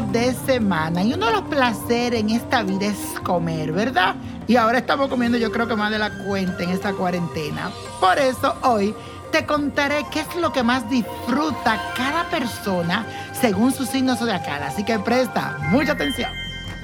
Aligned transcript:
de 0.00 0.34
semana 0.34 1.04
y 1.04 1.12
uno 1.12 1.26
de 1.26 1.32
los 1.32 1.42
placeres 1.42 2.20
en 2.20 2.30
esta 2.30 2.64
vida 2.64 2.86
es 2.86 3.20
comer, 3.22 3.70
¿verdad? 3.70 4.16
Y 4.48 4.56
ahora 4.56 4.78
estamos 4.78 5.08
comiendo 5.08 5.38
yo 5.38 5.52
creo 5.52 5.68
que 5.68 5.76
más 5.76 5.90
de 5.92 5.98
la 5.98 6.10
cuenta 6.24 6.64
en 6.64 6.70
esta 6.70 6.92
cuarentena. 6.92 7.70
Por 8.00 8.18
eso 8.18 8.54
hoy 8.62 8.92
te 9.30 9.46
contaré 9.46 10.04
qué 10.10 10.20
es 10.20 10.36
lo 10.36 10.52
que 10.52 10.64
más 10.64 10.88
disfruta 10.90 11.80
cada 11.96 12.28
persona 12.28 13.06
según 13.32 13.72
su 13.72 13.86
signo 13.86 14.16
zodiacal. 14.16 14.64
Así 14.64 14.84
que 14.84 14.98
presta 14.98 15.58
mucha 15.70 15.92
atención. 15.92 16.30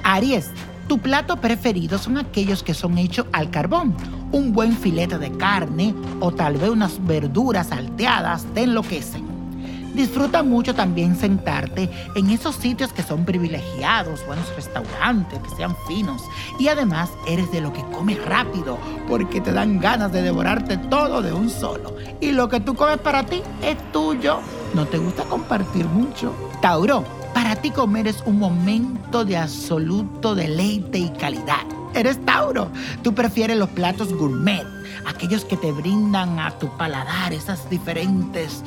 Aries, 0.05 0.49
tu 0.87 0.97
plato 0.97 1.35
preferido 1.37 1.97
son 1.97 2.17
aquellos 2.17 2.63
que 2.63 2.73
son 2.73 2.97
hechos 2.97 3.25
al 3.33 3.51
carbón. 3.51 3.93
Un 4.31 4.53
buen 4.53 4.71
filete 4.77 5.17
de 5.17 5.31
carne 5.33 5.93
o 6.21 6.31
tal 6.31 6.55
vez 6.55 6.69
unas 6.69 7.05
verduras 7.05 7.67
salteadas 7.67 8.45
te 8.53 8.61
enloquecen. 8.61 9.30
Disfruta 9.93 10.41
mucho 10.41 10.73
también 10.73 11.15
sentarte 11.17 11.89
en 12.15 12.29
esos 12.29 12.55
sitios 12.55 12.93
que 12.93 13.03
son 13.03 13.25
privilegiados, 13.25 14.25
buenos 14.25 14.55
restaurantes, 14.55 15.39
que 15.39 15.55
sean 15.55 15.75
finos. 15.87 16.23
Y 16.59 16.69
además 16.69 17.09
eres 17.27 17.51
de 17.51 17.61
lo 17.61 17.73
que 17.73 17.83
comes 17.91 18.23
rápido, 18.25 18.77
porque 19.07 19.41
te 19.41 19.51
dan 19.51 19.79
ganas 19.79 20.11
de 20.13 20.21
devorarte 20.21 20.77
todo 20.77 21.21
de 21.21 21.33
un 21.33 21.49
solo. 21.49 21.95
Y 22.21 22.31
lo 22.31 22.47
que 22.47 22.61
tú 22.61 22.73
comes 22.73 22.99
para 22.99 23.25
ti 23.25 23.41
es 23.61 23.77
tuyo. 23.91 24.39
No 24.73 24.85
te 24.85 24.97
gusta 24.97 25.23
compartir 25.25 25.85
mucho. 25.87 26.33
Tauro, 26.61 27.03
para 27.33 27.57
ti 27.57 27.71
comer 27.71 28.07
es 28.07 28.23
un 28.25 28.39
momento 28.39 29.25
de 29.25 29.37
absoluto 29.37 30.35
deleite 30.35 30.99
y 30.99 31.09
calidad. 31.09 31.65
Eres 31.93 32.23
Tauro. 32.25 32.69
Tú 33.03 33.13
prefieres 33.13 33.57
los 33.57 33.69
platos 33.69 34.13
gourmet, 34.13 34.65
aquellos 35.05 35.43
que 35.43 35.57
te 35.57 35.73
brindan 35.73 36.39
a 36.39 36.51
tu 36.51 36.69
paladar 36.77 37.33
esas 37.33 37.69
diferentes 37.69 38.63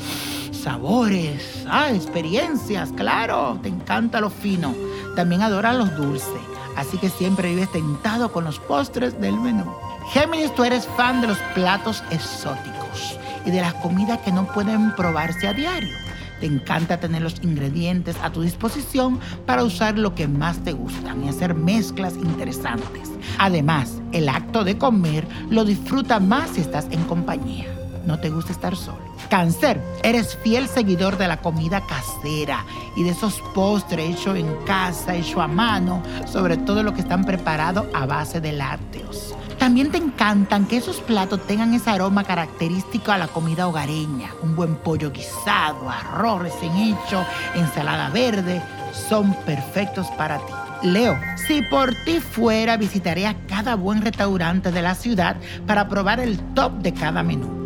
sabores, 0.65 1.67
ah, 1.69 1.91
experiencias, 1.91 2.91
claro, 2.93 3.59
te 3.62 3.69
encanta 3.69 4.23
lo 4.23 4.31
fino. 4.31 4.75
También 5.15 5.43
adoras 5.43 5.77
los 5.77 5.95
dulces, 5.95 6.41
así 6.75 6.97
que 6.97 7.11
siempre 7.11 7.51
vives 7.51 7.70
tentado 7.70 8.33
con 8.33 8.45
los 8.45 8.59
postres 8.61 9.20
del 9.20 9.39
menú. 9.39 9.67
Géminis, 10.12 10.55
tú 10.55 10.65
eres 10.65 10.89
fan 10.97 11.20
de 11.20 11.29
los 11.29 11.39
platos 11.55 12.03
exóticos 12.11 13.19
y 13.45 13.51
de 13.51 13.61
las 13.61 13.75
comidas 13.75 14.20
que 14.20 14.33
no 14.33 14.47
pueden 14.47 14.95
probarse 14.97 15.47
a 15.47 15.53
diario. 15.53 15.95
Te 16.41 16.47
encanta 16.47 16.98
tener 16.98 17.20
los 17.20 17.42
ingredientes 17.42 18.17
a 18.23 18.33
tu 18.33 18.41
disposición 18.41 19.20
para 19.45 19.65
usar 19.65 19.98
lo 19.98 20.15
que 20.15 20.29
más 20.29 20.65
te 20.65 20.73
gusta 20.73 21.15
y 21.23 21.29
hacer 21.29 21.55
mezclas 21.55 22.15
interesantes. 22.15 23.11
Además, 23.39 24.01
el 24.12 24.31
acto 24.31 24.65
de 24.65 24.79
comer 24.79 25.27
lo 25.51 25.67
disfruta 25.67 26.20
más 26.20 26.51
si 26.51 26.62
estás 26.62 26.87
en 26.91 27.05
compañía. 27.05 27.73
No 28.05 28.19
te 28.21 28.31
gusta 28.31 28.53
estar 28.53 28.77
solo. 28.77 29.03
Cáncer, 29.31 29.81
eres 30.03 30.37
fiel 30.37 30.69
seguidor 30.69 31.17
de 31.17 31.29
la 31.29 31.39
comida 31.39 31.83
casera 31.87 32.65
y 32.97 33.03
de 33.03 33.11
esos 33.11 33.41
postres 33.55 34.11
hechos 34.11 34.37
en 34.37 34.55
casa, 34.65 35.15
hechos 35.15 35.39
a 35.39 35.49
mano, 35.49 36.03
sobre 36.27 36.57
todo 36.57 36.83
lo 36.83 36.93
que 36.93 37.01
están 37.01 37.25
preparados 37.25 37.87
a 37.95 38.07
base 38.07 38.41
de 38.41 38.53
lácteos. 38.53 39.35
También 39.59 39.91
te 39.91 39.97
encantan 39.97 40.67
que 40.67 40.77
esos 40.77 41.01
platos 41.01 41.41
tengan 41.47 41.73
ese 41.73 41.89
aroma 41.89 42.25
característico 42.25 43.13
a 43.13 43.19
la 43.19 43.29
comida 43.29 43.67
hogareña. 43.67 44.31
Un 44.43 44.55
buen 44.55 44.77
pollo 44.77 45.11
guisado, 45.11 45.89
arroz 45.89 46.43
recién 46.43 46.77
hecho, 46.77 47.25
ensalada 47.55 48.11
verde, 48.11 48.61
son 49.09 49.35
perfectos 49.47 50.07
para 50.19 50.39
ti. 50.39 50.53
Leo, 50.83 51.19
si 51.47 51.63
por 51.63 51.95
ti 52.05 52.21
fuera, 52.21 52.77
visitaré 52.77 53.27
a 53.27 53.35
cada 53.47 53.75
buen 53.75 54.03
restaurante 54.03 54.71
de 54.71 54.83
la 54.83 54.95
ciudad 54.95 55.37
para 55.67 55.89
probar 55.89 56.21
el 56.21 56.39
top 56.55 56.75
de 56.81 56.93
cada 56.93 57.23
menú. 57.23 57.64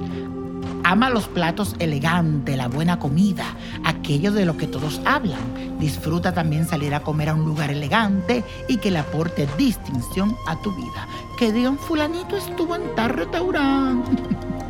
Ama 0.89 1.11
los 1.11 1.29
platos 1.29 1.77
elegantes, 1.81 2.57
la 2.57 2.67
buena 2.67 2.99
comida, 2.99 3.45
aquello 3.85 4.33
de 4.33 4.47
lo 4.47 4.57
que 4.57 4.67
todos 4.67 5.03
hablan. 5.05 5.79
Disfruta 5.79 6.33
también 6.33 6.67
salir 6.67 6.95
a 6.95 7.01
comer 7.01 7.29
a 7.29 7.35
un 7.35 7.45
lugar 7.45 7.71
elegante 7.71 8.43
y 8.69 8.79
que 8.79 8.91
le 8.91 9.01
aporte 9.01 9.47
distinción 9.59 10.35
a 10.47 10.57
tu 10.63 10.75
vida. 10.75 11.07
Que 11.39 11.53
digan, 11.53 11.77
fulanito 11.77 12.39
estuvo 12.39 12.75
en 12.75 12.95
tal 12.95 13.11
restaurante. 13.11 14.23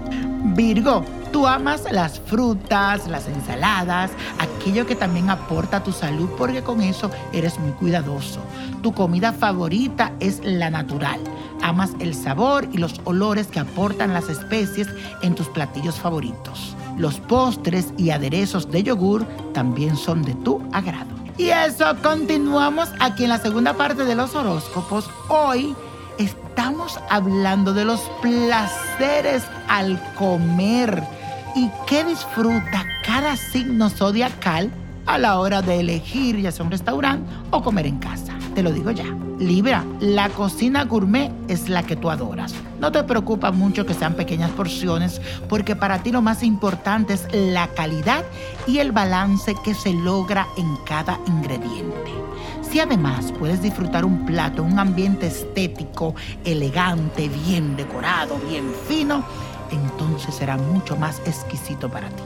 Virgo, 0.57 1.05
tú 1.33 1.47
amas 1.47 1.84
las 1.93 2.19
frutas, 2.19 3.07
las 3.07 3.28
ensaladas, 3.28 4.11
aquello 4.41 4.89
que 4.89 4.97
también 4.97 5.31
aporta 5.31 5.77
a 5.77 5.84
tu 5.84 5.93
salud 5.93 6.31
porque 6.37 6.65
con 6.65 6.81
eso 6.81 7.12
eres 7.33 7.61
muy 7.61 7.71
cuidadoso. 7.71 8.41
Tu 8.83 8.93
comida 8.93 9.33
favorita 9.33 10.11
es 10.19 10.41
la 10.43 10.69
natural 10.69 11.21
amas 11.69 11.91
el 12.01 12.15
sabor 12.15 12.69
y 12.73 12.79
los 12.79 13.01
olores 13.05 13.47
que 13.47 13.61
aportan 13.61 14.12
las 14.12 14.29
especies 14.29 14.89
en 15.23 15.34
tus 15.34 15.49
platillos 15.49 15.97
favoritos. 16.01 16.75
Los 16.97 17.21
postres 17.21 17.93
y 17.97 18.11
aderezos 18.11 18.71
de 18.71 18.83
yogur 18.83 19.25
también 19.53 19.97
son 19.97 20.23
de 20.23 20.34
tu 20.34 20.61
agrado. 20.73 21.19
Y 21.37 21.51
eso, 21.51 21.84
continuamos 22.03 22.89
aquí 22.99 23.25
en 23.25 23.28
la 23.28 23.39
segunda 23.39 23.75
parte 23.75 24.05
de 24.05 24.17
los 24.17 24.34
horóscopos. 24.34 25.09
Hoy 25.28 25.77
estamos 26.19 26.99
hablando 27.09 27.73
de 27.73 27.84
los 27.84 28.01
placeres 28.21 29.45
al 29.69 30.03
comer 30.15 31.05
y 31.55 31.71
qué 31.87 32.05
disfruta 32.05 32.84
cada 33.05 33.37
signo 33.37 33.89
zodiacal 33.91 34.73
a 35.07 35.19
la 35.19 35.39
hora 35.39 35.62
de 35.62 35.81
elegir 35.81 36.41
ya 36.41 36.53
sea 36.53 36.65
un 36.65 36.71
restaurante 36.71 37.31
o 37.51 37.62
comer 37.62 37.87
en 37.87 37.99
casa. 37.99 38.38
Te 38.54 38.62
lo 38.62 38.72
digo 38.72 38.91
ya. 38.91 39.04
Libra, 39.38 39.84
la 40.00 40.28
cocina 40.31 40.84
gourmet 40.84 41.31
es 41.47 41.69
la 41.69 41.84
que 41.84 41.94
tú 41.94 42.10
adoras. 42.10 42.54
No 42.81 42.91
te 42.91 43.04
preocupa 43.04 43.53
mucho 43.53 43.86
que 43.86 43.94
sean 43.94 44.14
pequeñas 44.14 44.50
porciones 44.50 45.20
porque 45.48 45.76
para 45.76 46.03
ti 46.03 46.10
lo 46.10 46.22
más 46.22 46.42
importante 46.42 47.14
es 47.14 47.28
la 47.32 47.69
calidad 47.69 48.25
y 48.66 48.78
el 48.78 48.92
balance 48.92 49.54
que 49.64 49.75
se 49.75 49.92
logra 49.92 50.47
en 50.56 50.76
cada 50.84 51.20
ingrediente. 51.26 52.12
Si 52.62 52.81
además 52.81 53.32
puedes 53.38 53.62
disfrutar 53.62 54.04
un 54.04 54.26
plato 54.26 54.65
en 54.65 54.72
un 54.72 54.78
ambiente 54.78 55.28
estético, 55.28 56.15
elegante, 56.44 57.28
bien 57.28 57.76
decorado, 57.76 58.38
bien 58.48 58.72
fino, 58.88 59.25
entonces 59.70 60.34
será 60.34 60.56
mucho 60.56 60.97
más 60.97 61.20
exquisito 61.26 61.88
para 61.88 62.09
ti. 62.09 62.22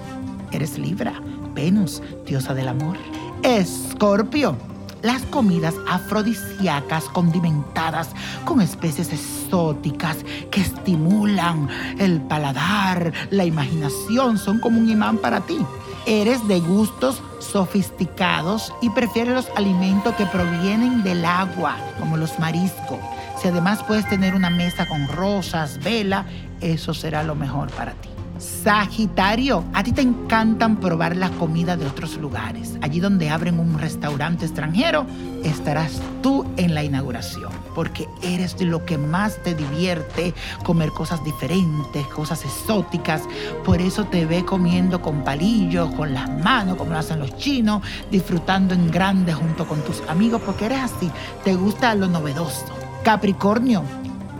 Eres 0.51 0.79
Libra, 0.79 1.15
Venus, 1.55 2.03
diosa 2.27 2.55
del 2.55 2.69
amor. 2.69 2.97
Escorpio 3.43 4.57
las 5.03 5.23
comidas 5.23 5.75
afrodisíacas 5.89 7.05
condimentadas 7.05 8.11
con 8.45 8.61
especies 8.61 9.13
exóticas 9.13 10.19
que 10.51 10.61
estimulan 10.61 11.69
el 11.99 12.21
paladar, 12.23 13.13
la 13.31 13.45
imaginación, 13.45 14.39
son 14.39 14.61
como 14.61 14.79
un 14.79 14.89
imán 14.89 15.19
para 15.19 15.41
ti. 15.41 15.59
Eres 16.07 16.47
de 16.49 16.61
gustos 16.61 17.23
sofisticados 17.39 18.73
y 18.81 18.91
prefieres 18.91 19.35
los 19.35 19.49
alimentos 19.57 20.15
que 20.17 20.27
provienen 20.27 21.03
del 21.03 21.25
agua, 21.25 21.77
como 21.99 22.17
los 22.17 22.39
mariscos. 22.39 22.99
Si 23.41 23.49
además 23.49 23.83
puedes 23.85 24.09
tener 24.09 24.35
una 24.35 24.51
mesa 24.51 24.87
con 24.87 25.09
rosas, 25.09 25.79
vela, 25.83 26.27
eso 26.61 26.95
será 26.95 27.23
lo 27.23 27.35
mejor 27.35 27.71
para 27.71 27.93
ti. 27.93 28.09
Sagitario, 28.43 29.63
a 29.73 29.85
ti 29.85 29.93
te 29.93 30.03
encantan 30.03 30.77
probar 30.77 31.17
la 31.17 31.31
comida 31.31 31.77
de 31.77 31.87
otros 31.87 32.17
lugares. 32.17 32.77
Allí 32.81 32.99
donde 32.99 33.31
abren 33.31 33.61
un 33.61 33.79
restaurante 33.79 34.47
extranjero, 34.47 35.07
estarás 35.45 36.01
tú 36.23 36.45
en 36.57 36.75
la 36.75 36.83
inauguración, 36.83 37.53
porque 37.75 38.09
eres 38.21 38.61
lo 38.61 38.85
que 38.85 38.99
más 38.99 39.41
te 39.45 39.55
divierte 39.55 40.35
comer 40.65 40.91
cosas 40.91 41.23
diferentes, 41.23 42.05
cosas 42.09 42.45
exóticas. 42.45 43.23
Por 43.65 43.81
eso 43.81 44.07
te 44.07 44.27
ve 44.27 44.45
comiendo 44.45 45.01
con 45.01 45.23
palillos, 45.23 45.95
con 45.95 46.13
las 46.13 46.29
manos, 46.43 46.77
como 46.77 46.91
lo 46.91 46.99
hacen 46.99 47.21
los 47.21 47.37
chinos, 47.37 47.83
disfrutando 48.11 48.75
en 48.75 48.91
grande 48.91 49.33
junto 49.33 49.69
con 49.69 49.81
tus 49.83 50.03
amigos, 50.09 50.43
porque 50.45 50.67
eres 50.67 50.81
así, 50.81 51.09
te 51.45 51.55
gusta 51.55 51.95
lo 51.95 52.09
novedoso. 52.09 52.67
Capricornio, 53.05 53.85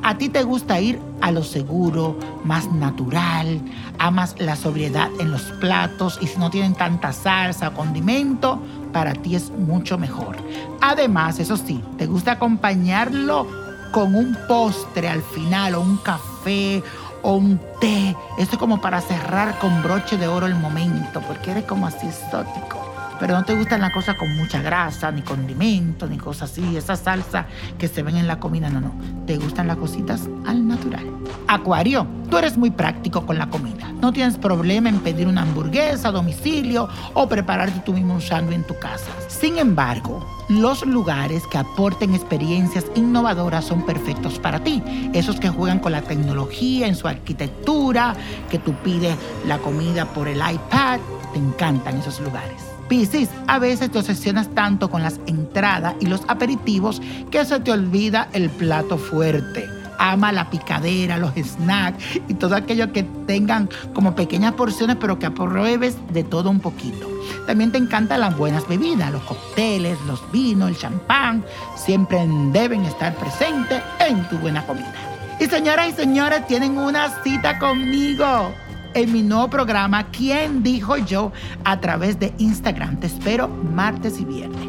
a 0.03 0.19
ti 0.19 0.29
te 0.29 0.43
gusta 0.43 0.81
ir 0.81 1.12
a 1.23 1.31
lo 1.31 1.45
seguro, 1.45 2.19
más 2.45 2.71
natural, 2.73 3.61
amas 3.99 4.35
la 4.39 4.57
sobriedad 4.57 5.09
en 5.21 5.31
los 5.31 5.43
platos 5.61 6.19
y 6.21 6.27
si 6.27 6.39
no 6.39 6.51
tienen 6.51 6.75
tanta 6.75 7.13
salsa 7.13 7.69
o 7.69 7.75
condimento, 7.75 8.61
para 8.93 9.15
ti 9.15 9.37
es 9.37 9.51
mucho 9.51 9.97
mejor. 9.97 10.37
Además, 10.81 11.39
eso 11.39 11.57
sí, 11.57 11.83
te 11.97 12.07
gusta 12.07 12.33
acompañarlo 12.33 13.47
con 13.93 14.17
un 14.17 14.37
postre 14.49 15.09
al 15.09 15.23
final 15.23 15.77
o 15.77 15.81
un 15.81 15.97
café 15.99 16.83
o 17.23 17.37
un 17.37 17.61
té. 17.81 18.17
Esto 18.37 18.57
es 18.57 18.59
como 18.59 18.81
para 18.81 19.01
cerrar 19.01 19.59
con 19.61 19.81
broche 19.83 20.17
de 20.17 20.27
oro 20.27 20.47
el 20.47 20.57
momento, 20.57 21.21
porque 21.21 21.53
eres 21.53 21.65
como 21.65 21.87
así 21.87 22.09
exótico 22.09 22.82
pero 23.23 23.39
no 23.39 23.45
te 23.45 23.55
gustan 23.55 23.81
las 23.81 23.93
cosas 23.93 24.17
con 24.17 24.37
mucha 24.37 24.61
grasa, 24.61 25.13
ni 25.13 25.23
condimentos, 25.23 26.11
ni 26.11 26.19
cosas 26.19 26.51
así, 26.51 26.77
esa 26.77 26.97
salsa 26.97 27.47
que 27.79 27.87
se 27.87 28.03
ven 28.03 28.17
en 28.17 28.27
la 28.27 28.41
comida, 28.41 28.69
no, 28.69 28.81
no. 28.81 28.93
Te 29.29 29.37
gustan 29.37 29.69
las 29.69 29.77
cositas 29.77 30.29
al 30.45 30.67
natural. 30.67 31.09
Acuario, 31.47 32.05
tú 32.29 32.39
eres 32.39 32.57
muy 32.57 32.73
práctico 32.73 33.25
con 33.25 33.39
la 33.39 33.49
comida. 33.49 33.93
No 34.01 34.13
tienes 34.13 34.39
problema 34.39 34.89
en 34.89 34.99
pedir 34.99 35.29
una 35.29 35.43
hamburguesa 35.43 36.09
a 36.09 36.11
domicilio 36.11 36.89
o 37.15 37.29
prepararte 37.29 37.79
tú 37.85 37.93
mismo 37.93 38.15
un 38.15 38.21
sándwich 38.21 38.57
en 38.57 38.67
tu 38.67 38.77
casa. 38.81 39.13
Sin 39.29 39.57
embargo, 39.57 40.27
los 40.49 40.85
lugares 40.85 41.47
que 41.47 41.59
aporten 41.59 42.17
experiencias 42.17 42.87
innovadoras 42.97 43.65
son 43.65 43.87
perfectos 43.87 44.41
para 44.41 44.65
ti. 44.65 44.83
Esos 45.13 45.39
que 45.39 45.49
juegan 45.49 45.79
con 45.79 45.93
la 45.93 46.03
tecnología 46.03 46.89
en 46.89 46.97
su 46.97 47.07
arquitectura, 47.07 48.17
que 48.51 48.59
tú 48.59 48.75
pides 48.83 49.17
la 49.47 49.59
comida 49.59 50.07
por 50.07 50.27
el 50.27 50.39
iPad, 50.39 50.99
te 51.33 51.39
encantan 51.39 51.99
esos 51.99 52.19
lugares. 52.19 52.73
Piscis, 52.93 53.31
a 53.47 53.59
veces 53.59 53.91
te 53.91 53.99
obsesionas 53.99 54.55
tanto 54.55 54.91
con 54.91 55.03
las 55.03 55.19
entradas 55.25 55.95
y 56.01 56.05
los 56.05 56.21
aperitivos 56.29 57.01
que 57.31 57.43
se 57.47 57.59
te 57.59 57.73
olvida 57.73 58.29
el 58.35 58.51
plato 58.51 58.99
fuerte. 58.99 59.67
Ama 59.99 60.31
la 60.31 60.51
picadera, 60.51 61.17
los 61.17 61.33
snacks 61.33 62.05
y 62.29 62.35
todo 62.35 62.55
aquello 62.55 62.93
que 62.93 63.05
tengan 63.27 63.71
como 63.95 64.15
pequeñas 64.15 64.53
porciones, 64.53 64.99
pero 65.01 65.19
que 65.19 65.25
apruebes 65.25 65.97
de 66.13 66.23
todo 66.23 66.51
un 66.51 66.61
poquito. 66.61 67.09
También 67.47 67.73
te 67.73 67.79
encantan 67.79 68.21
las 68.21 68.37
buenas 68.37 68.69
bebidas, 68.69 69.11
los 69.11 69.23
cócteles, 69.23 69.99
los 70.07 70.31
vinos, 70.31 70.69
el 70.69 70.77
champán. 70.77 71.43
Siempre 71.77 72.19
deben 72.53 72.85
estar 72.85 73.15
presentes 73.15 73.83
en 74.01 74.29
tu 74.29 74.37
buena 74.37 74.67
comida. 74.67 74.93
Y 75.41 75.47
señoras 75.47 75.89
y 75.89 75.93
señores, 75.93 76.47
tienen 76.47 76.77
una 76.77 77.09
cita 77.23 77.59
conmigo 77.59 78.53
en 78.95 79.13
mi 79.13 79.23
nuevo 79.23 79.49
programa 79.49 80.07
¿Quién 80.11 80.63
dijo 80.63 80.97
yo? 80.97 81.33
a 81.65 81.81
través 81.81 82.19
de 82.19 82.33
Instagram. 82.39 82.99
Te 83.01 83.07
espero 83.07 83.49
martes 83.49 84.21
y 84.21 84.25
viernes. 84.25 84.69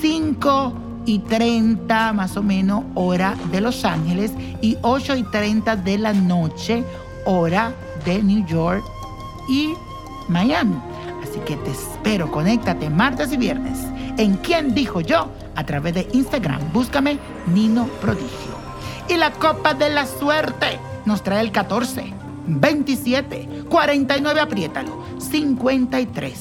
5 0.00 0.72
y 1.06 1.20
30 1.20 2.12
más 2.12 2.36
o 2.36 2.42
menos 2.42 2.84
hora 2.94 3.34
de 3.50 3.60
Los 3.60 3.84
Ángeles 3.84 4.32
y 4.60 4.76
8 4.82 5.16
y 5.16 5.22
30 5.24 5.76
de 5.76 5.98
la 5.98 6.12
noche 6.12 6.84
hora 7.24 7.72
de 8.04 8.22
New 8.22 8.44
York 8.46 8.84
y 9.48 9.74
Miami. 10.28 10.76
Así 11.22 11.38
que 11.40 11.56
te 11.56 11.70
espero, 11.70 12.30
conéctate 12.30 12.90
martes 12.90 13.32
y 13.32 13.36
viernes 13.36 13.78
en 14.18 14.36
¿Quién 14.36 14.74
dijo 14.74 15.00
yo? 15.00 15.30
a 15.56 15.64
través 15.64 15.94
de 15.94 16.08
Instagram. 16.12 16.60
Búscame 16.72 17.18
Nino 17.52 17.86
Prodigio. 18.00 18.56
Y 19.08 19.16
la 19.16 19.32
Copa 19.32 19.74
de 19.74 19.88
la 19.90 20.06
Suerte 20.06 20.78
nos 21.04 21.22
trae 21.22 21.40
el 21.40 21.50
14 21.50 22.12
27, 22.48 23.48
49, 23.68 24.40
apriétalo, 24.40 25.04
53, 25.18 26.34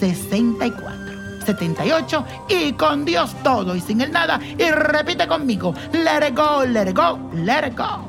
64. 0.00 1.08
78 1.48 2.24
y 2.48 2.72
con 2.72 3.04
Dios 3.06 3.34
todo 3.42 3.74
y 3.74 3.80
sin 3.80 4.02
el 4.02 4.12
nada. 4.12 4.38
Y 4.58 4.70
repite 4.70 5.26
conmigo, 5.26 5.74
let 5.92 6.28
it 6.28 6.36
go, 6.36 6.64
let 6.66 6.90
it 6.90 6.96
go, 6.96 7.18
let 7.34 7.66
it 7.66 7.76
go. 7.76 8.06